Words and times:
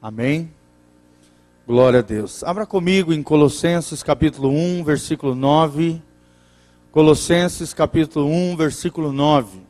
Amém? 0.00 0.52
Glória 1.66 2.00
a 2.00 2.02
Deus. 2.02 2.44
Abra 2.44 2.66
comigo 2.66 3.12
em 3.12 3.22
Colossenses 3.22 4.02
capítulo 4.02 4.50
1, 4.50 4.84
versículo 4.84 5.34
9. 5.34 6.02
Colossenses 6.92 7.72
capítulo 7.72 8.26
1, 8.26 8.56
versículo 8.56 9.10
9. 9.10 9.60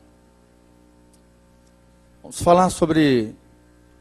Vamos 2.21 2.41
falar 2.41 2.69
sobre 2.69 3.33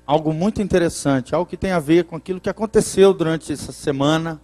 algo 0.04 0.32
muito 0.32 0.60
interessante, 0.60 1.32
algo 1.32 1.48
que 1.48 1.56
tem 1.56 1.70
a 1.70 1.78
ver 1.78 2.04
com 2.04 2.16
aquilo 2.16 2.40
que 2.40 2.50
aconteceu 2.50 3.14
durante 3.14 3.52
essa 3.52 3.70
semana. 3.70 4.40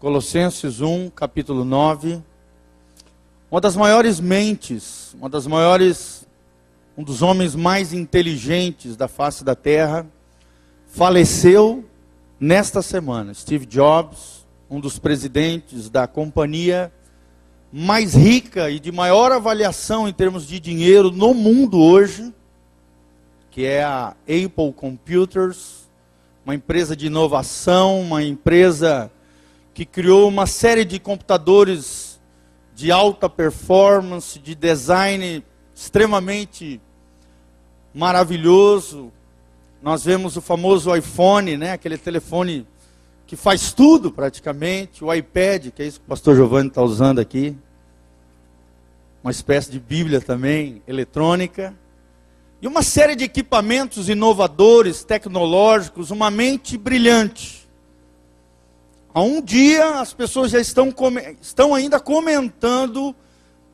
Colossenses 0.00 0.80
1, 0.80 1.10
capítulo 1.10 1.64
9. 1.64 2.20
Uma 3.48 3.60
das 3.60 3.76
maiores 3.76 4.18
mentes, 4.18 5.14
uma 5.14 5.28
das 5.28 5.46
maiores, 5.46 6.26
um 6.96 7.02
dos 7.02 7.22
homens 7.22 7.54
mais 7.54 7.92
inteligentes 7.92 8.96
da 8.96 9.08
face 9.08 9.42
da 9.44 9.54
terra, 9.54 10.06
faleceu 10.86 11.84
nesta 12.38 12.82
semana. 12.82 13.32
Steve 13.32 13.64
Jobs, 13.64 14.46
um 14.68 14.78
dos 14.78 14.98
presidentes 14.98 15.88
da 15.88 16.06
companhia 16.06 16.92
mais 17.72 18.14
rica 18.14 18.70
e 18.70 18.78
de 18.78 18.92
maior 18.92 19.32
avaliação 19.32 20.06
em 20.06 20.12
termos 20.12 20.46
de 20.46 20.60
dinheiro 20.60 21.10
no 21.10 21.32
mundo 21.32 21.80
hoje, 21.80 22.32
que 23.50 23.64
é 23.64 23.82
a 23.82 24.14
Apple 24.22 24.72
Computers, 24.74 25.88
uma 26.44 26.54
empresa 26.54 26.94
de 26.94 27.06
inovação, 27.06 28.00
uma 28.00 28.22
empresa 28.22 29.10
que 29.72 29.86
criou 29.86 30.28
uma 30.28 30.46
série 30.46 30.84
de 30.84 30.98
computadores 30.98 32.20
de 32.74 32.90
alta 32.90 33.28
performance, 33.28 34.38
de 34.38 34.54
design 34.54 35.42
extremamente 35.82 36.80
maravilhoso. 37.92 39.12
Nós 39.82 40.04
vemos 40.04 40.36
o 40.36 40.40
famoso 40.40 40.94
iPhone, 40.94 41.56
né, 41.56 41.72
aquele 41.72 41.98
telefone 41.98 42.64
que 43.26 43.34
faz 43.34 43.72
tudo 43.72 44.12
praticamente, 44.12 45.04
o 45.04 45.12
iPad, 45.12 45.70
que 45.70 45.82
é 45.82 45.86
isso 45.86 45.98
que 45.98 46.06
o 46.06 46.08
pastor 46.08 46.36
Giovanni 46.36 46.68
está 46.68 46.82
usando 46.82 47.18
aqui, 47.18 47.56
uma 49.24 49.32
espécie 49.32 49.72
de 49.72 49.80
Bíblia 49.80 50.20
também 50.20 50.82
eletrônica, 50.86 51.74
e 52.60 52.66
uma 52.68 52.82
série 52.84 53.16
de 53.16 53.24
equipamentos 53.24 54.08
inovadores, 54.08 55.02
tecnológicos, 55.02 56.12
uma 56.12 56.30
mente 56.30 56.78
brilhante. 56.78 57.68
Há 59.12 59.20
um 59.20 59.42
dia 59.42 59.98
as 59.98 60.14
pessoas 60.14 60.52
já 60.52 60.60
estão, 60.60 60.94
estão 61.40 61.74
ainda 61.74 61.98
comentando 61.98 63.12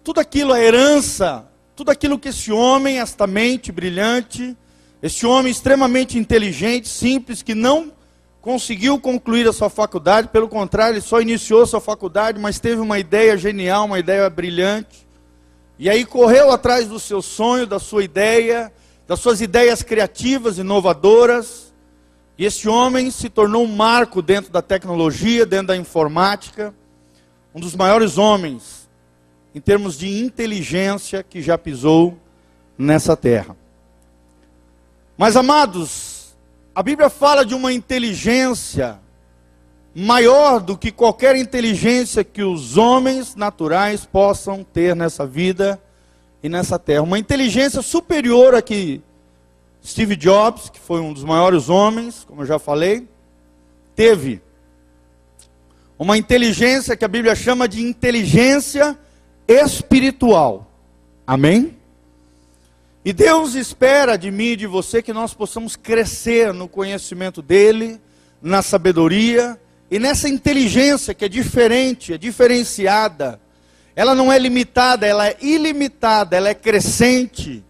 tudo 0.02 0.20
aquilo, 0.20 0.54
a 0.54 0.60
herança, 0.60 1.46
tudo 1.78 1.92
aquilo 1.92 2.18
que 2.18 2.30
esse 2.30 2.50
homem, 2.50 2.98
esta 2.98 3.24
mente 3.24 3.70
brilhante, 3.70 4.56
esse 5.00 5.24
homem 5.24 5.52
extremamente 5.52 6.18
inteligente, 6.18 6.88
simples, 6.88 7.40
que 7.40 7.54
não 7.54 7.92
conseguiu 8.40 8.98
concluir 8.98 9.46
a 9.46 9.52
sua 9.52 9.70
faculdade, 9.70 10.26
pelo 10.26 10.48
contrário, 10.48 10.94
ele 10.94 11.00
só 11.00 11.20
iniciou 11.20 11.62
a 11.62 11.66
sua 11.68 11.80
faculdade, 11.80 12.36
mas 12.40 12.58
teve 12.58 12.80
uma 12.80 12.98
ideia 12.98 13.38
genial, 13.38 13.84
uma 13.84 14.00
ideia 14.00 14.28
brilhante. 14.28 15.06
E 15.78 15.88
aí 15.88 16.04
correu 16.04 16.50
atrás 16.50 16.88
do 16.88 16.98
seu 16.98 17.22
sonho, 17.22 17.64
da 17.64 17.78
sua 17.78 18.02
ideia, 18.02 18.72
das 19.06 19.20
suas 19.20 19.40
ideias 19.40 19.80
criativas, 19.80 20.58
inovadoras. 20.58 21.72
E 22.36 22.44
esse 22.44 22.68
homem 22.68 23.08
se 23.12 23.28
tornou 23.28 23.62
um 23.62 23.76
marco 23.76 24.20
dentro 24.20 24.50
da 24.50 24.60
tecnologia, 24.60 25.46
dentro 25.46 25.68
da 25.68 25.76
informática, 25.76 26.74
um 27.54 27.60
dos 27.60 27.76
maiores 27.76 28.18
homens 28.18 28.87
em 29.58 29.60
termos 29.60 29.98
de 29.98 30.20
inteligência 30.20 31.20
que 31.20 31.42
já 31.42 31.58
pisou 31.58 32.16
nessa 32.78 33.16
terra. 33.16 33.56
Mas 35.16 35.34
amados, 35.34 36.36
a 36.72 36.80
Bíblia 36.80 37.10
fala 37.10 37.44
de 37.44 37.56
uma 37.56 37.72
inteligência 37.72 39.00
maior 39.92 40.60
do 40.60 40.78
que 40.78 40.92
qualquer 40.92 41.34
inteligência 41.34 42.22
que 42.22 42.40
os 42.40 42.76
homens 42.76 43.34
naturais 43.34 44.06
possam 44.06 44.62
ter 44.62 44.94
nessa 44.94 45.26
vida 45.26 45.82
e 46.40 46.48
nessa 46.48 46.78
terra. 46.78 47.02
Uma 47.02 47.18
inteligência 47.18 47.82
superior 47.82 48.54
a 48.54 48.62
que 48.62 49.02
Steve 49.84 50.14
Jobs, 50.14 50.70
que 50.70 50.78
foi 50.78 51.00
um 51.00 51.12
dos 51.12 51.24
maiores 51.24 51.68
homens, 51.68 52.22
como 52.22 52.42
eu 52.42 52.46
já 52.46 52.60
falei, 52.60 53.08
teve. 53.96 54.40
Uma 55.98 56.16
inteligência 56.16 56.96
que 56.96 57.04
a 57.04 57.08
Bíblia 57.08 57.34
chama 57.34 57.66
de 57.66 57.82
inteligência 57.82 58.96
espiritual. 59.48 60.70
Amém? 61.26 61.78
E 63.04 63.12
Deus 63.12 63.54
espera 63.54 64.18
de 64.18 64.30
mim 64.30 64.48
e 64.48 64.56
de 64.56 64.66
você 64.66 65.00
que 65.00 65.14
nós 65.14 65.32
possamos 65.32 65.74
crescer 65.74 66.52
no 66.52 66.68
conhecimento 66.68 67.40
dEle, 67.40 67.98
na 68.42 68.60
sabedoria 68.60 69.58
e 69.90 69.98
nessa 69.98 70.28
inteligência 70.28 71.14
que 71.14 71.24
é 71.24 71.28
diferente, 71.28 72.12
é 72.12 72.18
diferenciada. 72.18 73.40
Ela 73.96 74.14
não 74.14 74.30
é 74.30 74.38
limitada, 74.38 75.06
ela 75.06 75.26
é 75.26 75.36
ilimitada, 75.40 76.36
ela 76.36 76.50
é 76.50 76.54
crescente. 76.54 77.64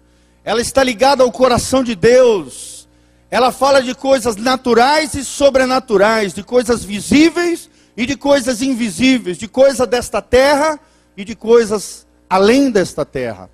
Ela 0.45 0.61
está 0.61 0.83
ligada 0.83 1.23
ao 1.23 1.31
coração 1.31 1.85
de 1.85 1.95
Deus. 1.95 2.89
Ela 3.31 3.53
fala 3.53 3.81
de 3.81 3.95
coisas 3.95 4.35
naturais 4.37 5.15
e 5.15 5.25
sobrenaturais, 5.25 6.35
de 6.35 6.43
coisas 6.43 6.85
visíveis 6.85 7.71
e 7.97 8.07
de 8.07 8.17
coisas 8.17 8.61
invisíveis, 8.61 9.39
de 9.39 9.47
coisas 9.47 9.87
desta 9.87 10.21
terra 10.21 10.81
e 11.19 11.25
de 11.25 11.35
coisas 11.35 12.07
além 12.31 12.71
desta 12.71 13.05
terra 13.05 13.51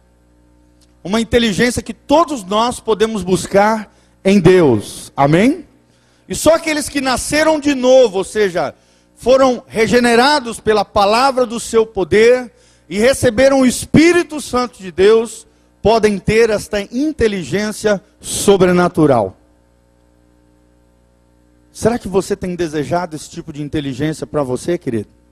uma 1.02 1.20
inteligência 1.20 1.82
que 1.82 1.92
todos 1.92 2.44
nós 2.44 2.80
podemos 2.80 3.22
buscar 3.22 3.94
em 4.24 4.40
Deus. 4.40 5.12
Amém? 5.14 5.66
E 6.26 6.34
só 6.34 6.54
aqueles 6.54 6.88
que 6.88 7.02
nasceram 7.02 7.60
de 7.60 7.74
novo, 7.74 8.18
ou 8.18 8.24
seja, 8.24 8.74
foram 9.14 9.62
regenerados 9.66 10.60
pela 10.60 10.82
palavra 10.82 11.44
do 11.44 11.60
seu 11.60 11.84
poder 11.84 12.50
e 12.88 12.98
receberam 12.98 13.60
o 13.60 13.66
Espírito 13.66 14.40
Santo 14.40 14.78
de 14.78 14.90
Deus, 14.90 15.46
podem 15.82 16.18
ter 16.18 16.48
esta 16.48 16.80
inteligência 16.80 18.02
sobrenatural. 18.18 19.36
Será 21.70 21.98
que 21.98 22.08
você 22.08 22.34
tem 22.34 22.54
desejado 22.54 23.14
esse 23.14 23.28
tipo 23.28 23.52
de 23.52 23.60
inteligência 23.60 24.26
para 24.26 24.42
você, 24.42 24.78
querido? 24.78 25.23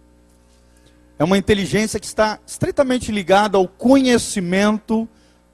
É 1.22 1.25
uma 1.25 1.38
inteligência 1.38 2.00
que 2.00 2.06
está 2.06 2.41
estritamente 2.44 3.12
ligada 3.12 3.56
ao 3.56 3.69
conhecimento 3.69 5.09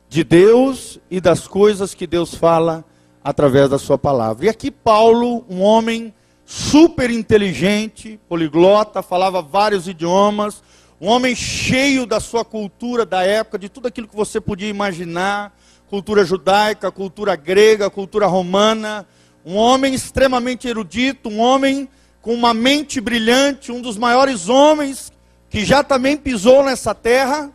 de 0.09 0.25
Deus 0.25 0.99
e 1.11 1.21
das 1.21 1.47
coisas 1.47 1.93
que 1.93 2.07
Deus 2.07 2.33
fala 2.33 2.83
através 3.23 3.69
da 3.69 3.79
sua 3.79 3.99
palavra. 3.99 4.47
E 4.47 4.49
aqui 4.49 4.71
Paulo, 4.71 5.45
um 5.47 5.61
homem 5.61 6.15
super 6.47 7.11
inteligente, 7.11 8.19
poliglota, 8.31 9.03
falava 9.03 9.43
vários 9.43 9.87
idiomas, 9.87 10.63
um 10.99 11.07
homem 11.07 11.37
cheio 11.37 12.07
da 12.07 12.19
sua 12.19 12.47
cultura 12.47 13.05
da 13.05 13.23
época, 13.23 13.59
de 13.59 13.69
tudo 13.69 13.89
aquilo 13.89 14.09
que 14.09 14.17
você 14.17 14.41
podia 14.41 14.71
imaginar, 14.71 15.55
cultura 15.87 16.25
judaica, 16.25 16.91
cultura 16.91 17.37
grega, 17.37 17.91
cultura 17.91 18.27
romana, 18.27 19.07
um 19.45 19.55
homem 19.55 19.93
extremamente 19.93 20.67
erudito, 20.67 21.29
um 21.29 21.39
homem 21.39 21.87
com 22.23 22.33
uma 22.33 22.55
mente 22.55 23.03
brilhante, 23.03 23.71
um 23.71 23.83
dos 23.83 23.99
maiores 23.99 24.49
homens 24.49 25.13
que 25.51 25.65
já 25.65 25.83
também 25.83 26.17
pisou 26.17 26.63
nessa 26.63 26.95
terra, 26.95 27.51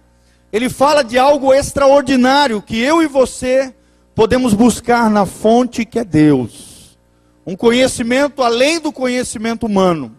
ele 0.51 0.69
fala 0.69 1.03
de 1.03 1.17
algo 1.17 1.53
extraordinário 1.53 2.61
que 2.61 2.79
eu 2.79 3.01
e 3.01 3.07
você 3.07 3.73
podemos 4.15 4.53
buscar 4.53 5.09
na 5.09 5.25
fonte 5.25 5.85
que 5.85 5.99
é 5.99 6.03
Deus. 6.03 6.97
Um 7.45 7.55
conhecimento 7.55 8.41
além 8.41 8.79
do 8.79 8.91
conhecimento 8.91 9.65
humano, 9.65 10.15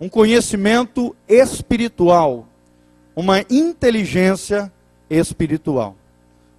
um 0.00 0.08
conhecimento 0.08 1.14
espiritual, 1.28 2.46
uma 3.14 3.40
inteligência 3.50 4.72
espiritual. 5.08 5.96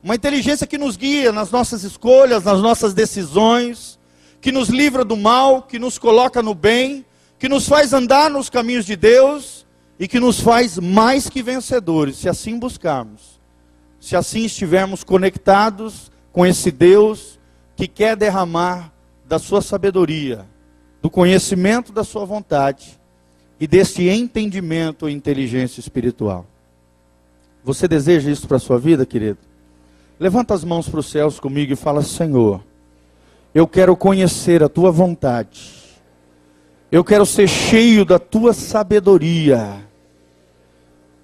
Uma 0.04 0.14
inteligência 0.14 0.68
que 0.68 0.78
nos 0.78 0.96
guia 0.96 1.32
nas 1.32 1.50
nossas 1.50 1.84
escolhas, 1.84 2.44
nas 2.44 2.62
nossas 2.62 2.94
decisões, 2.94 3.98
que 4.40 4.52
nos 4.52 4.70
livra 4.70 5.04
do 5.04 5.18
mal, 5.18 5.64
que 5.64 5.80
nos 5.80 5.98
coloca 5.98 6.44
no 6.44 6.54
bem, 6.54 7.04
que 7.40 7.50
nos 7.50 7.68
faz 7.68 7.92
andar 7.92 8.30
nos 8.30 8.48
caminhos 8.48 8.86
de 8.86 8.96
Deus 8.96 9.65
e 10.00 10.08
que 10.08 10.20
nos 10.20 10.40
faz 10.40 10.78
mais 10.78 11.30
que 11.30 11.42
vencedores, 11.42 12.18
se 12.18 12.28
assim 12.28 12.60
buscarmos, 12.60 13.40
se 14.00 14.16
assim 14.16 14.46
estivermos 14.46 15.04
conectados 15.04 16.12
com 16.32 16.46
esse 16.46 16.70
Deus 16.70 17.40
que 17.76 17.88
quer 17.88 18.16
derramar 18.16 18.92
da 19.26 19.40
sua 19.40 19.62
sabedoria, 19.62 20.46
do 21.02 21.10
conhecimento 21.10 21.92
da 21.92 22.04
sua 22.04 22.26
vontade 22.26 23.00
e 23.60 23.66
deste 23.66 24.08
entendimento 24.10 25.08
e 25.08 25.14
inteligência 25.14 25.80
espiritual. 25.80 26.46
Você 27.64 27.88
deseja 27.88 28.30
isso 28.30 28.48
para 28.48 28.58
a 28.58 28.60
sua 28.60 28.78
vida, 28.78 29.06
querido? 29.06 29.40
Levanta 30.20 30.54
as 30.54 30.64
mãos 30.64 30.88
para 30.88 31.00
os 31.00 31.08
céus 31.08 31.40
comigo 31.40 31.74
e 31.74 31.76
fala: 31.76 32.02
Senhor, 32.02 32.64
eu 33.54 33.68
quero 33.68 33.96
conhecer 33.96 34.62
a 34.62 34.70
tua 34.70 34.92
vontade. 34.92 35.84
Eu 36.92 37.04
quero 37.04 37.26
ser 37.26 37.48
cheio 37.48 38.06
da 38.06 38.20
tua 38.20 38.54
sabedoria 38.54 39.85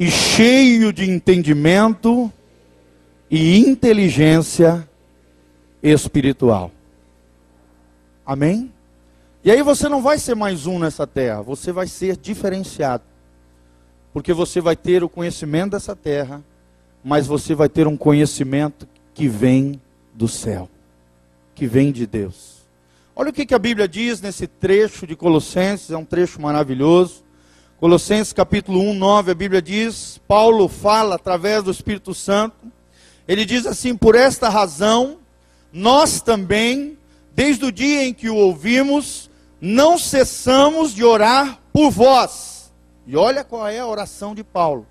e 0.01 0.09
cheio 0.09 0.91
de 0.91 1.07
entendimento 1.07 2.33
e 3.29 3.59
inteligência 3.59 4.89
espiritual. 5.83 6.71
Amém? 8.25 8.73
E 9.43 9.51
aí 9.51 9.61
você 9.61 9.87
não 9.87 10.01
vai 10.01 10.17
ser 10.17 10.33
mais 10.33 10.65
um 10.65 10.79
nessa 10.79 11.05
terra, 11.05 11.43
você 11.43 11.71
vai 11.71 11.85
ser 11.85 12.17
diferenciado. 12.17 13.03
Porque 14.11 14.33
você 14.33 14.59
vai 14.59 14.75
ter 14.75 15.03
o 15.03 15.09
conhecimento 15.09 15.73
dessa 15.73 15.95
terra, 15.95 16.43
mas 17.03 17.27
você 17.27 17.53
vai 17.53 17.69
ter 17.69 17.85
um 17.85 17.95
conhecimento 17.95 18.87
que 19.13 19.27
vem 19.27 19.79
do 20.15 20.27
céu, 20.27 20.67
que 21.53 21.67
vem 21.67 21.91
de 21.91 22.07
Deus. 22.07 22.63
Olha 23.15 23.29
o 23.29 23.33
que, 23.33 23.45
que 23.45 23.53
a 23.53 23.59
Bíblia 23.59 23.87
diz 23.87 24.19
nesse 24.19 24.47
trecho 24.47 25.05
de 25.05 25.15
Colossenses, 25.15 25.91
é 25.91 25.97
um 25.97 26.05
trecho 26.05 26.41
maravilhoso. 26.41 27.23
Colossenses 27.81 28.31
capítulo 28.31 28.79
1, 28.79 28.93
9, 28.93 29.31
a 29.31 29.33
Bíblia 29.33 29.59
diz, 29.59 30.21
Paulo 30.27 30.67
fala 30.67 31.15
através 31.15 31.63
do 31.63 31.71
Espírito 31.71 32.13
Santo, 32.13 32.71
ele 33.27 33.43
diz 33.43 33.65
assim: 33.65 33.97
Por 33.97 34.13
esta 34.13 34.49
razão, 34.49 35.17
nós 35.73 36.21
também, 36.21 36.95
desde 37.33 37.65
o 37.65 37.71
dia 37.71 38.03
em 38.03 38.13
que 38.13 38.29
o 38.29 38.35
ouvimos, 38.35 39.31
não 39.59 39.97
cessamos 39.97 40.93
de 40.93 41.03
orar 41.03 41.59
por 41.73 41.89
vós. 41.89 42.71
E 43.07 43.17
olha 43.17 43.43
qual 43.43 43.67
é 43.67 43.79
a 43.79 43.87
oração 43.87 44.35
de 44.35 44.43
Paulo. 44.43 44.85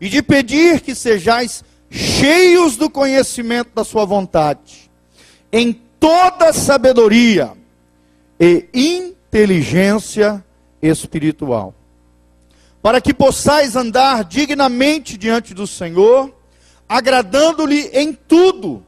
E 0.00 0.08
de 0.08 0.22
pedir 0.22 0.80
que 0.80 0.94
sejais 0.94 1.64
cheios 1.90 2.76
do 2.76 2.88
conhecimento 2.88 3.70
da 3.74 3.82
sua 3.82 4.04
vontade, 4.04 4.88
em 5.52 5.72
toda 5.98 6.52
sabedoria 6.52 7.54
e 8.38 8.68
inteligência 8.72 10.44
espiritual, 10.80 11.74
para 12.82 13.00
que 13.00 13.12
possais 13.12 13.76
andar 13.76 14.24
dignamente 14.24 15.16
diante 15.16 15.52
do 15.52 15.66
Senhor, 15.66 16.32
agradando-lhe 16.88 17.88
em 17.92 18.12
tudo, 18.12 18.82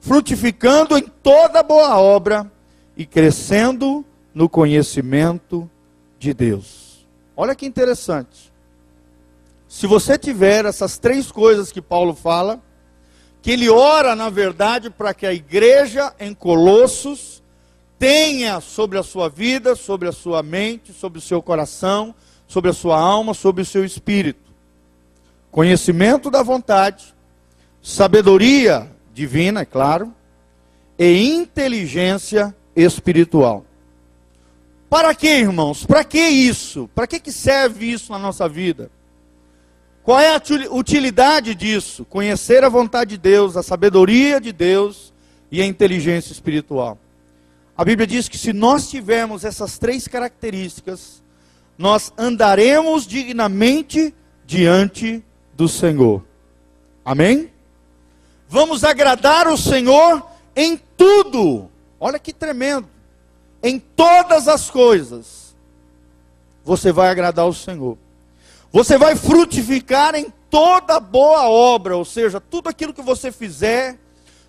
frutificando 0.00 0.98
em 0.98 1.02
toda 1.02 1.62
boa 1.62 1.98
obra 1.98 2.50
e 2.96 3.06
crescendo 3.06 4.04
no 4.34 4.48
conhecimento 4.48 5.70
de 6.18 6.34
Deus. 6.34 7.06
Olha 7.36 7.54
que 7.54 7.66
interessante. 7.66 8.52
Se 9.68 9.86
você 9.86 10.18
tiver 10.18 10.64
essas 10.64 10.98
três 10.98 11.32
coisas 11.32 11.72
que 11.72 11.82
Paulo 11.82 12.14
fala, 12.14 12.62
que 13.42 13.50
ele 13.50 13.68
ora, 13.68 14.14
na 14.14 14.30
verdade, 14.30 14.88
para 14.88 15.12
que 15.12 15.26
a 15.26 15.32
igreja 15.32 16.14
em 16.18 16.32
Colossos 16.32 17.42
tenha 17.98 18.60
sobre 18.60 18.98
a 18.98 19.02
sua 19.02 19.28
vida, 19.28 19.74
sobre 19.74 20.08
a 20.08 20.12
sua 20.12 20.42
mente, 20.42 20.92
sobre 20.92 21.18
o 21.18 21.22
seu 21.22 21.42
coração, 21.42 22.14
sobre 22.46 22.70
a 22.70 22.74
sua 22.74 22.98
alma, 22.98 23.34
sobre 23.34 23.62
o 23.62 23.66
seu 23.66 23.84
espírito. 23.84 24.52
Conhecimento 25.50 26.30
da 26.30 26.42
vontade, 26.42 27.14
sabedoria 27.82 28.90
divina, 29.12 29.60
é 29.60 29.64
claro, 29.64 30.12
e 30.98 31.32
inteligência 31.32 32.54
espiritual. 32.74 33.64
Para 34.88 35.14
que, 35.14 35.28
irmãos? 35.28 35.84
Para 35.84 36.04
que 36.04 36.20
isso? 36.20 36.88
Para 36.94 37.06
que, 37.06 37.18
que 37.18 37.32
serve 37.32 37.90
isso 37.90 38.12
na 38.12 38.18
nossa 38.18 38.48
vida? 38.48 38.90
Qual 40.04 40.20
é 40.20 40.36
a 40.36 40.42
utilidade 40.70 41.54
disso? 41.54 42.04
Conhecer 42.04 42.62
a 42.62 42.68
vontade 42.68 43.10
de 43.10 43.18
Deus, 43.18 43.56
a 43.56 43.62
sabedoria 43.62 44.40
de 44.40 44.52
Deus 44.52 45.12
e 45.50 45.62
a 45.62 45.66
inteligência 45.66 46.30
espiritual. 46.30 46.98
A 47.76 47.84
Bíblia 47.84 48.06
diz 48.06 48.28
que 48.28 48.38
se 48.38 48.52
nós 48.52 48.88
tivermos 48.88 49.44
essas 49.44 49.78
três 49.78 50.06
características, 50.06 51.23
nós 51.76 52.12
andaremos 52.16 53.06
dignamente 53.06 54.14
diante 54.46 55.24
do 55.54 55.68
Senhor. 55.68 56.24
Amém? 57.04 57.50
Vamos 58.48 58.84
agradar 58.84 59.48
o 59.48 59.56
Senhor 59.56 60.24
em 60.54 60.80
tudo. 60.96 61.70
Olha 61.98 62.18
que 62.18 62.32
tremendo. 62.32 62.88
Em 63.62 63.78
todas 63.78 64.46
as 64.46 64.70
coisas, 64.70 65.54
você 66.64 66.92
vai 66.92 67.08
agradar 67.08 67.46
o 67.46 67.54
Senhor. 67.54 67.98
Você 68.72 68.98
vai 68.98 69.16
frutificar 69.16 70.14
em 70.14 70.32
toda 70.50 71.00
boa 71.00 71.48
obra, 71.48 71.96
ou 71.96 72.04
seja, 72.04 72.40
tudo 72.40 72.68
aquilo 72.68 72.94
que 72.94 73.02
você 73.02 73.32
fizer, 73.32 73.98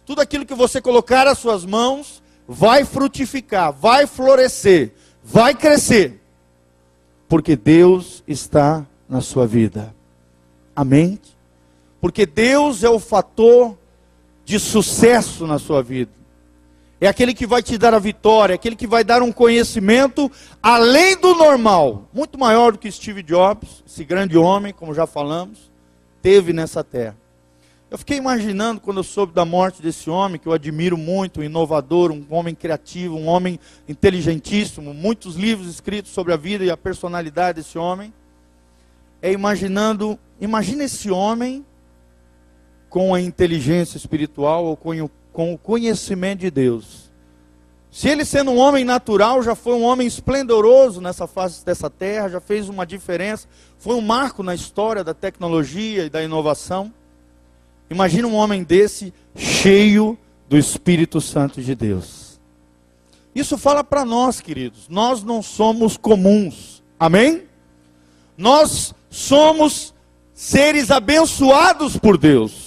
tudo 0.06 0.22
aquilo 0.22 0.46
que 0.46 0.54
você 0.54 0.82
colocar 0.82 1.28
as 1.28 1.38
suas 1.38 1.66
mãos, 1.66 2.22
vai 2.48 2.86
frutificar, 2.86 3.72
vai 3.74 4.06
florescer, 4.06 4.94
vai 5.24 5.56
crescer, 5.56 6.22
porque 7.28 7.56
Deus 7.56 8.24
está 8.28 8.86
na 9.08 9.22
sua 9.22 9.48
vida. 9.48 9.96
Amém? 10.76 11.20
Porque 12.02 12.26
Deus 12.26 12.84
é 12.84 12.90
o 12.90 13.00
fator 13.00 13.78
de 14.44 14.60
sucesso 14.60 15.48
na 15.48 15.58
sua 15.58 15.82
vida 15.82 16.16
é 17.00 17.08
aquele 17.08 17.34
que 17.34 17.46
vai 17.46 17.62
te 17.62 17.78
dar 17.78 17.94
a 17.94 18.00
vitória, 18.00 18.54
é 18.54 18.56
aquele 18.56 18.76
que 18.76 18.88
vai 18.88 19.04
dar 19.04 19.22
um 19.22 19.32
conhecimento 19.32 20.32
além 20.62 21.18
do 21.18 21.36
normal, 21.36 22.08
muito 22.14 22.38
maior 22.38 22.72
do 22.72 22.78
que 22.78 22.92
Steve 22.92 23.22
Jobs, 23.22 23.84
esse 23.86 24.04
grande 24.04 24.38
homem, 24.38 24.74
como 24.74 24.94
já 24.94 25.06
falamos, 25.06 25.72
teve 26.22 26.54
nessa 26.54 26.84
terra. 26.84 27.18
Eu 27.90 27.98
fiquei 27.98 28.18
imaginando 28.18 28.82
quando 28.82 28.98
eu 28.98 29.04
soube 29.04 29.34
da 29.34 29.46
morte 29.46 29.82
desse 29.82 30.10
homem, 30.10 30.40
que 30.40 30.48
eu 30.48 30.54
admiro 30.54 30.98
muito, 30.98 31.40
um 31.40 31.44
inovador, 31.44 32.12
um 32.12 32.26
homem 32.30 32.56
criativo, 32.56 33.16
um 33.16 33.28
homem 33.28 33.60
inteligentíssimo, 33.88 34.94
muitos 34.94 35.36
livros 35.36 35.70
escritos 35.70 36.12
sobre 36.12 36.34
a 36.34 36.38
vida 36.38 36.64
e 36.64 36.72
a 36.72 36.78
personalidade 36.78 37.62
desse 37.62 37.78
homem. 37.78 38.14
É 39.22 39.32
imaginando, 39.32 40.20
imagina 40.42 40.84
esse 40.84 41.12
homem 41.12 41.66
com 42.90 43.14
a 43.14 43.22
inteligência 43.22 43.98
espiritual 43.98 44.66
ou 44.66 44.76
com 44.76 44.92
o 45.02 45.10
com 45.36 45.54
o 45.54 45.58
conhecimento 45.58 46.40
de 46.40 46.50
Deus. 46.50 47.12
Se 47.92 48.08
ele, 48.08 48.24
sendo 48.24 48.52
um 48.52 48.58
homem 48.58 48.86
natural, 48.86 49.44
já 49.44 49.54
foi 49.54 49.74
um 49.74 49.84
homem 49.84 50.08
esplendoroso 50.08 51.02
nessa 51.02 51.28
face 51.28 51.66
dessa 51.66 51.90
terra, 51.90 52.30
já 52.30 52.40
fez 52.40 52.70
uma 52.70 52.86
diferença, 52.86 53.46
foi 53.78 53.96
um 53.96 54.02
marco 54.02 54.42
na 54.42 54.56
história 54.56 55.04
da 55.04 55.14
tecnologia 55.14 56.06
e 56.06 56.10
da 56.10 56.24
inovação. 56.24 56.94
Imagina 57.90 58.28
um 58.28 58.36
homem 58.36 58.64
desse 58.64 59.14
cheio 59.36 60.18
do 60.50 60.58
Espírito 60.58 61.20
Santo 61.22 61.62
de 61.62 61.76
Deus. 61.76 62.40
Isso 63.34 63.58
fala 63.58 63.84
para 63.84 64.06
nós, 64.06 64.40
queridos. 64.40 64.88
Nós 64.90 65.24
não 65.24 65.42
somos 65.42 65.98
comuns. 65.98 66.84
Amém? 67.00 67.44
Nós 68.38 68.94
somos 69.10 69.94
seres 70.34 70.92
abençoados 70.92 71.98
por 71.98 72.18
Deus 72.18 72.66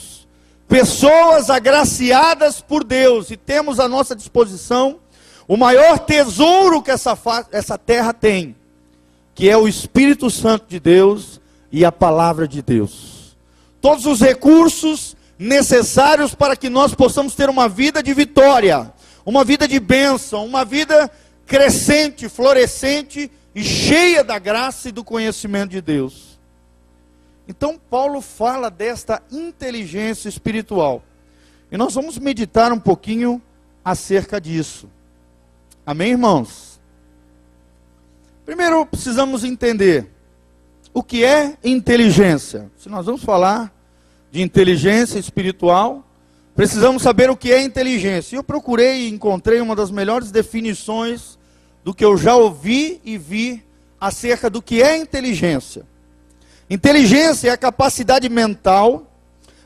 pessoas 0.68 1.48
agraciadas 1.48 2.60
por 2.60 2.84
Deus, 2.84 3.30
e 3.30 3.36
temos 3.36 3.80
à 3.80 3.88
nossa 3.88 4.14
disposição 4.14 4.98
o 5.48 5.56
maior 5.56 5.98
tesouro 5.98 6.82
que 6.82 6.90
essa, 6.90 7.18
essa 7.50 7.78
terra 7.78 8.12
tem, 8.12 8.54
que 9.34 9.48
é 9.48 9.56
o 9.56 9.66
Espírito 9.66 10.28
Santo 10.28 10.66
de 10.68 10.78
Deus 10.78 11.40
e 11.72 11.86
a 11.86 11.90
palavra 11.90 12.46
de 12.46 12.60
Deus. 12.60 13.34
Todos 13.80 14.04
os 14.04 14.20
recursos 14.20 15.07
necessários 15.38 16.34
para 16.34 16.56
que 16.56 16.68
nós 16.68 16.94
possamos 16.94 17.34
ter 17.34 17.48
uma 17.48 17.68
vida 17.68 18.02
de 18.02 18.12
vitória, 18.12 18.92
uma 19.24 19.44
vida 19.44 19.68
de 19.68 19.78
bênção, 19.78 20.44
uma 20.44 20.64
vida 20.64 21.10
crescente, 21.46 22.28
florescente 22.28 23.30
e 23.54 23.62
cheia 23.62 24.24
da 24.24 24.38
graça 24.38 24.88
e 24.88 24.92
do 24.92 25.04
conhecimento 25.04 25.70
de 25.70 25.80
Deus. 25.80 26.38
Então, 27.46 27.78
Paulo 27.78 28.20
fala 28.20 28.70
desta 28.70 29.22
inteligência 29.30 30.28
espiritual. 30.28 31.02
E 31.70 31.76
nós 31.76 31.94
vamos 31.94 32.18
meditar 32.18 32.72
um 32.72 32.80
pouquinho 32.80 33.40
acerca 33.84 34.40
disso. 34.40 34.88
Amém, 35.86 36.10
irmãos? 36.10 36.78
Primeiro, 38.44 38.84
precisamos 38.84 39.44
entender 39.44 40.06
o 40.92 41.02
que 41.02 41.24
é 41.24 41.56
inteligência. 41.62 42.70
Se 42.76 42.88
nós 42.88 43.06
vamos 43.06 43.22
falar 43.22 43.72
de 44.30 44.42
inteligência 44.42 45.18
espiritual, 45.18 46.04
precisamos 46.54 47.02
saber 47.02 47.30
o 47.30 47.36
que 47.36 47.52
é 47.52 47.62
inteligência. 47.62 48.36
Eu 48.36 48.44
procurei 48.44 49.02
e 49.02 49.08
encontrei 49.10 49.60
uma 49.60 49.74
das 49.74 49.90
melhores 49.90 50.30
definições 50.30 51.38
do 51.84 51.94
que 51.94 52.04
eu 52.04 52.16
já 52.16 52.36
ouvi 52.36 53.00
e 53.04 53.16
vi 53.16 53.64
acerca 54.00 54.50
do 54.50 54.60
que 54.60 54.82
é 54.82 54.96
inteligência. 54.96 55.84
Inteligência 56.68 57.48
é 57.48 57.52
a 57.52 57.56
capacidade 57.56 58.28
mental 58.28 59.06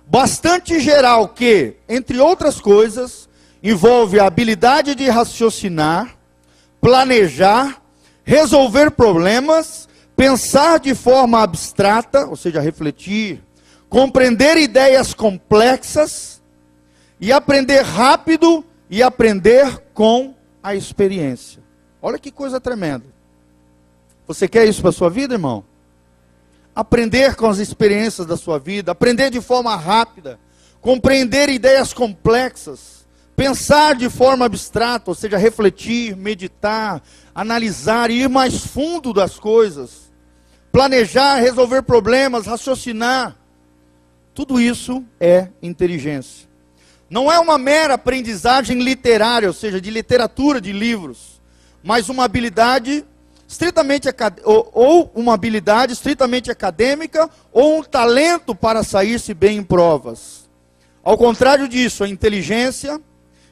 bastante 0.06 0.78
geral 0.78 1.28
que, 1.28 1.74
entre 1.88 2.18
outras 2.18 2.60
coisas, 2.60 3.28
envolve 3.62 4.20
a 4.20 4.26
habilidade 4.26 4.94
de 4.94 5.08
raciocinar, 5.08 6.16
planejar, 6.80 7.80
resolver 8.24 8.90
problemas, 8.90 9.88
pensar 10.16 10.78
de 10.78 10.94
forma 10.94 11.42
abstrata, 11.42 12.26
ou 12.26 12.36
seja, 12.36 12.60
refletir, 12.60 13.42
compreender 13.92 14.56
ideias 14.56 15.12
complexas 15.12 16.40
e 17.20 17.30
aprender 17.30 17.82
rápido 17.82 18.64
e 18.88 19.02
aprender 19.02 19.84
com 19.92 20.34
a 20.62 20.74
experiência. 20.74 21.62
Olha 22.00 22.18
que 22.18 22.30
coisa 22.30 22.58
tremenda. 22.58 23.04
Você 24.26 24.48
quer 24.48 24.66
isso 24.66 24.80
para 24.80 24.92
sua 24.92 25.10
vida, 25.10 25.34
irmão? 25.34 25.62
aprender 26.74 27.36
com 27.36 27.46
as 27.46 27.58
experiências 27.58 28.26
da 28.26 28.34
sua 28.34 28.58
vida, 28.58 28.92
aprender 28.92 29.28
de 29.28 29.42
forma 29.42 29.76
rápida, 29.76 30.40
compreender 30.80 31.50
ideias 31.50 31.92
complexas, 31.92 33.02
Pensar 33.34 33.94
de 33.94 34.10
forma 34.10 34.44
abstrata, 34.44 35.10
ou 35.10 35.14
seja, 35.14 35.38
refletir, 35.38 36.14
meditar, 36.14 37.02
analisar 37.34 38.10
e 38.10 38.22
ir 38.22 38.28
mais 38.28 38.64
fundo 38.66 39.12
das 39.12 39.38
coisas. 39.38 40.12
Planejar, 40.70 41.36
resolver 41.36 41.82
problemas, 41.82 42.46
raciocinar. 42.46 43.36
Tudo 44.34 44.60
isso 44.60 45.04
é 45.20 45.48
inteligência. 45.62 46.48
Não 47.10 47.30
é 47.30 47.38
uma 47.38 47.58
mera 47.58 47.94
aprendizagem 47.94 48.82
literária, 48.82 49.46
ou 49.46 49.52
seja, 49.52 49.80
de 49.80 49.90
literatura 49.90 50.60
de 50.60 50.72
livros, 50.72 51.42
mas 51.82 52.08
uma 52.08 52.24
habilidade 52.24 53.04
estritamente 53.46 54.08
ou, 54.44 55.12
uma 55.14 55.34
habilidade 55.34 55.92
estritamente 55.92 56.50
acadêmica 56.50 57.28
ou 57.52 57.78
um 57.78 57.82
talento 57.82 58.54
para 58.54 58.82
sair-se 58.82 59.34
bem 59.34 59.58
em 59.58 59.62
provas. 59.62 60.48
Ao 61.04 61.18
contrário 61.18 61.68
disso, 61.68 62.02
a 62.02 62.08
inteligência 62.08 62.98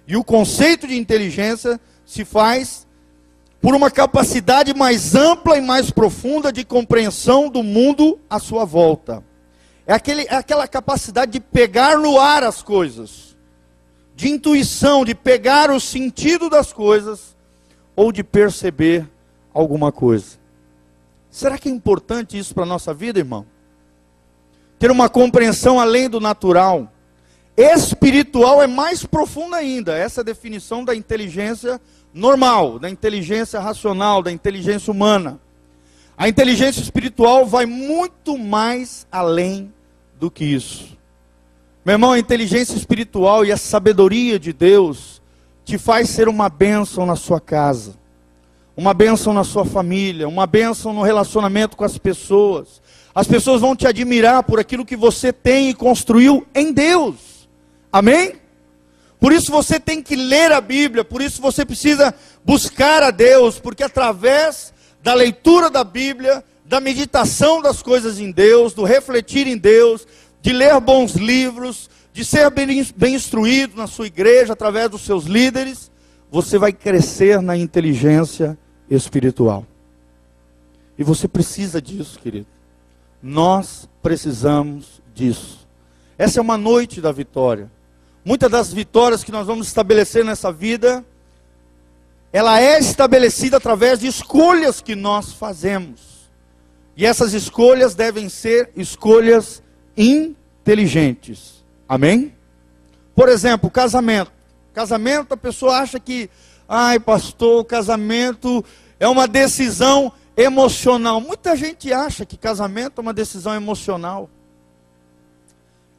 e 0.06 0.16
o 0.16 0.24
conceito 0.24 0.86
de 0.86 0.96
inteligência 0.96 1.78
se 2.06 2.24
faz 2.24 2.86
por 3.60 3.74
uma 3.74 3.90
capacidade 3.90 4.72
mais 4.72 5.14
ampla 5.14 5.58
e 5.58 5.60
mais 5.60 5.90
profunda 5.90 6.50
de 6.50 6.64
compreensão 6.64 7.50
do 7.50 7.62
mundo 7.62 8.18
à 8.30 8.38
sua 8.38 8.64
volta. 8.64 9.22
É, 9.90 9.92
aquele, 9.92 10.22
é 10.22 10.36
aquela 10.36 10.68
capacidade 10.68 11.32
de 11.32 11.40
pegar 11.40 11.98
no 11.98 12.16
ar 12.16 12.44
as 12.44 12.62
coisas, 12.62 13.36
de 14.14 14.28
intuição, 14.28 15.04
de 15.04 15.16
pegar 15.16 15.68
o 15.68 15.80
sentido 15.80 16.48
das 16.48 16.72
coisas, 16.72 17.36
ou 17.96 18.12
de 18.12 18.22
perceber 18.22 19.04
alguma 19.52 19.90
coisa. 19.90 20.38
Será 21.28 21.58
que 21.58 21.68
é 21.68 21.72
importante 21.72 22.38
isso 22.38 22.54
para 22.54 22.62
a 22.62 22.66
nossa 22.66 22.94
vida, 22.94 23.18
irmão? 23.18 23.44
Ter 24.78 24.92
uma 24.92 25.08
compreensão 25.08 25.80
além 25.80 26.08
do 26.08 26.20
natural. 26.20 26.92
Espiritual 27.56 28.62
é 28.62 28.68
mais 28.68 29.04
profunda 29.04 29.56
ainda, 29.56 29.98
essa 29.98 30.20
é 30.20 30.22
a 30.22 30.24
definição 30.24 30.84
da 30.84 30.94
inteligência 30.94 31.80
normal, 32.14 32.78
da 32.78 32.88
inteligência 32.88 33.58
racional, 33.58 34.22
da 34.22 34.30
inteligência 34.30 34.92
humana. 34.92 35.40
A 36.16 36.28
inteligência 36.28 36.80
espiritual 36.80 37.44
vai 37.44 37.66
muito 37.66 38.38
mais 38.38 39.04
além 39.10 39.72
do 40.20 40.30
que 40.30 40.44
isso. 40.44 40.98
Meu 41.82 41.94
irmão, 41.94 42.12
a 42.12 42.18
inteligência 42.18 42.76
espiritual 42.76 43.44
e 43.44 43.50
a 43.50 43.56
sabedoria 43.56 44.38
de 44.38 44.52
Deus 44.52 45.22
te 45.64 45.78
faz 45.78 46.10
ser 46.10 46.28
uma 46.28 46.50
bênção 46.50 47.06
na 47.06 47.16
sua 47.16 47.40
casa, 47.40 47.94
uma 48.76 48.92
bênção 48.92 49.32
na 49.32 49.44
sua 49.44 49.64
família, 49.64 50.28
uma 50.28 50.46
bênção 50.46 50.92
no 50.92 51.00
relacionamento 51.00 51.76
com 51.78 51.84
as 51.84 51.96
pessoas. 51.96 52.82
As 53.14 53.26
pessoas 53.26 53.62
vão 53.62 53.74
te 53.74 53.86
admirar 53.86 54.42
por 54.42 54.60
aquilo 54.60 54.84
que 54.84 54.94
você 54.94 55.32
tem 55.32 55.70
e 55.70 55.74
construiu 55.74 56.46
em 56.54 56.70
Deus. 56.70 57.48
Amém? 57.90 58.34
Por 59.18 59.32
isso 59.32 59.50
você 59.50 59.80
tem 59.80 60.02
que 60.02 60.16
ler 60.16 60.52
a 60.52 60.60
Bíblia, 60.60 61.02
por 61.02 61.22
isso 61.22 61.40
você 61.40 61.64
precisa 61.64 62.14
buscar 62.44 63.02
a 63.02 63.10
Deus, 63.10 63.58
porque 63.58 63.82
através 63.82 64.72
da 65.02 65.14
leitura 65.14 65.70
da 65.70 65.82
Bíblia, 65.82 66.44
da 66.70 66.78
meditação 66.78 67.60
das 67.60 67.82
coisas 67.82 68.20
em 68.20 68.30
Deus, 68.30 68.72
do 68.72 68.84
refletir 68.84 69.48
em 69.48 69.58
Deus, 69.58 70.06
de 70.40 70.52
ler 70.52 70.78
bons 70.78 71.14
livros, 71.14 71.90
de 72.12 72.24
ser 72.24 72.48
bem, 72.48 72.86
bem 72.94 73.16
instruído 73.16 73.76
na 73.76 73.88
sua 73.88 74.06
igreja 74.06 74.52
através 74.52 74.88
dos 74.88 75.00
seus 75.00 75.24
líderes, 75.24 75.90
você 76.30 76.58
vai 76.58 76.72
crescer 76.72 77.42
na 77.42 77.56
inteligência 77.56 78.56
espiritual. 78.88 79.66
E 80.96 81.02
você 81.02 81.26
precisa 81.26 81.82
disso, 81.82 82.20
querido. 82.20 82.46
Nós 83.20 83.88
precisamos 84.00 85.02
disso. 85.12 85.66
Essa 86.16 86.38
é 86.38 86.40
uma 86.40 86.56
noite 86.56 87.00
da 87.00 87.10
vitória. 87.10 87.68
Muitas 88.24 88.48
das 88.48 88.72
vitórias 88.72 89.24
que 89.24 89.32
nós 89.32 89.44
vamos 89.44 89.66
estabelecer 89.66 90.24
nessa 90.24 90.52
vida, 90.52 91.04
ela 92.32 92.60
é 92.60 92.78
estabelecida 92.78 93.56
através 93.56 93.98
de 93.98 94.06
escolhas 94.06 94.80
que 94.80 94.94
nós 94.94 95.32
fazemos. 95.32 96.19
E 96.96 97.06
essas 97.06 97.32
escolhas 97.32 97.94
devem 97.94 98.28
ser 98.28 98.70
escolhas 98.76 99.62
inteligentes. 99.96 101.64
Amém? 101.88 102.34
Por 103.14 103.28
exemplo, 103.28 103.70
casamento. 103.70 104.32
Casamento, 104.72 105.34
a 105.34 105.36
pessoa 105.36 105.78
acha 105.78 105.98
que, 105.98 106.30
ai, 106.68 107.00
pastor, 107.00 107.64
casamento 107.64 108.64
é 108.98 109.08
uma 109.08 109.26
decisão 109.26 110.12
emocional. 110.36 111.20
Muita 111.20 111.56
gente 111.56 111.92
acha 111.92 112.24
que 112.24 112.36
casamento 112.36 112.98
é 112.98 113.02
uma 113.02 113.12
decisão 113.12 113.54
emocional. 113.54 114.30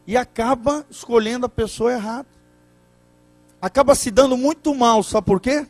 E 0.08 0.18
acaba 0.18 0.86
escolhendo 0.90 1.46
a 1.46 1.50
pessoa 1.50 1.94
errada. 1.94 2.28
Acaba 3.62 3.94
se 3.94 4.10
dando 4.10 4.36
muito 4.36 4.74
mal, 4.74 5.04
sabe 5.04 5.26
por 5.28 5.40
quê? 5.40 5.68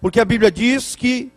Porque 0.00 0.18
a 0.18 0.24
Bíblia 0.24 0.50
diz 0.50 0.96
que 0.96 1.30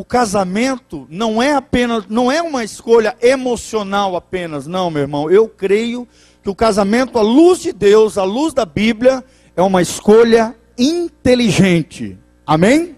o 0.00 0.04
casamento 0.04 1.06
não 1.10 1.42
é 1.42 1.52
apenas, 1.52 2.06
não 2.08 2.32
é 2.32 2.40
uma 2.40 2.64
escolha 2.64 3.14
emocional 3.20 4.16
apenas, 4.16 4.66
não, 4.66 4.90
meu 4.90 5.02
irmão. 5.02 5.30
Eu 5.30 5.46
creio 5.46 6.08
que 6.42 6.48
o 6.48 6.54
casamento, 6.54 7.18
à 7.18 7.20
luz 7.20 7.58
de 7.58 7.70
Deus, 7.70 8.16
à 8.16 8.24
luz 8.24 8.54
da 8.54 8.64
Bíblia, 8.64 9.22
é 9.54 9.60
uma 9.60 9.82
escolha 9.82 10.56
inteligente. 10.78 12.18
Amém? 12.46 12.96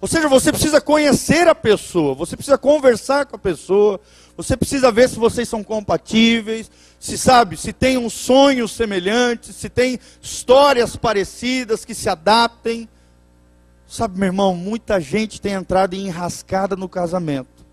Ou 0.00 0.08
seja, 0.08 0.26
você 0.26 0.50
precisa 0.50 0.80
conhecer 0.80 1.48
a 1.48 1.54
pessoa, 1.54 2.14
você 2.14 2.34
precisa 2.34 2.56
conversar 2.56 3.26
com 3.26 3.36
a 3.36 3.38
pessoa, 3.38 4.00
você 4.34 4.56
precisa 4.56 4.90
ver 4.90 5.10
se 5.10 5.18
vocês 5.18 5.46
são 5.46 5.62
compatíveis, 5.62 6.70
se 6.98 7.18
sabe, 7.18 7.58
se 7.58 7.74
tem 7.74 7.98
um 7.98 8.08
sonho 8.08 8.66
semelhante, 8.66 9.52
se 9.52 9.68
tem 9.68 10.00
histórias 10.22 10.96
parecidas 10.96 11.84
que 11.84 11.94
se 11.94 12.08
adaptem. 12.08 12.88
Sabe, 13.86 14.18
meu 14.18 14.26
irmão, 14.26 14.54
muita 14.54 15.00
gente 15.00 15.40
tem 15.40 15.52
entrado 15.52 15.94
em 15.94 16.06
enrascada 16.06 16.74
no 16.74 16.88
casamento, 16.88 17.64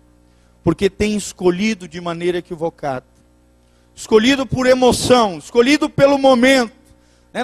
porque 0.62 0.88
tem 0.88 1.16
escolhido 1.16 1.88
de 1.88 2.00
maneira 2.00 2.38
equivocada. 2.38 3.04
Escolhido 3.94 4.46
por 4.46 4.66
emoção, 4.66 5.38
escolhido 5.38 5.90
pelo 5.90 6.18
momento, 6.18 6.72